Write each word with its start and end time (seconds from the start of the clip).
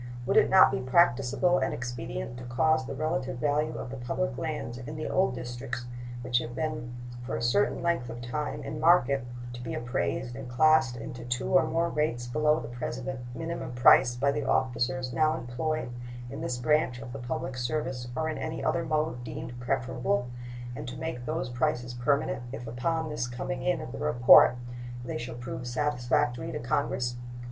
Would 0.25 0.35
it 0.35 0.49
not 0.49 0.71
be 0.71 0.79
practicable 0.79 1.59
and 1.59 1.75
expedient 1.75 2.35
to 2.39 2.43
cause 2.45 2.87
the 2.87 2.95
relative 2.95 3.37
value 3.37 3.75
of 3.77 3.91
the 3.91 3.97
public 3.97 4.35
lands 4.35 4.79
in 4.79 4.95
the 4.95 5.07
old 5.07 5.35
districts 5.35 5.85
which 6.23 6.39
have 6.39 6.55
been 6.55 6.95
for 7.23 7.35
a 7.35 7.41
certain 7.43 7.83
length 7.83 8.09
of 8.09 8.19
time 8.19 8.63
in 8.63 8.79
market 8.79 9.23
to 9.53 9.61
be 9.61 9.75
appraised 9.75 10.35
and 10.35 10.49
classed 10.49 10.97
into 10.97 11.23
two 11.23 11.49
or 11.53 11.67
more 11.67 11.87
rates 11.87 12.25
below 12.25 12.59
the 12.59 12.67
present 12.67 13.19
minimum 13.35 13.73
price 13.73 14.15
by 14.15 14.31
the 14.31 14.43
officers 14.43 15.13
now 15.13 15.37
employed 15.37 15.91
in 16.31 16.41
this 16.41 16.57
branch 16.57 16.97
of 16.99 17.13
the 17.13 17.19
public 17.19 17.55
service 17.55 18.07
or 18.15 18.27
in 18.27 18.39
any 18.39 18.63
other 18.63 18.83
mode 18.83 19.23
deemed 19.23 19.53
preferable, 19.59 20.29
and 20.75 20.87
to 20.87 20.97
make 20.97 21.27
those 21.27 21.47
prices 21.51 21.93
permanent 21.93 22.41
if 22.51 22.65
upon 22.65 23.07
the 23.07 23.29
coming 23.31 23.61
in 23.61 23.79
of 23.79 23.91
the 23.91 23.99
report 23.99 24.55
they 25.05 25.19
shall 25.19 25.35
prove 25.35 25.67
satisfactory 25.67 26.51
to 26.51 26.57
Congress? 26.59 27.17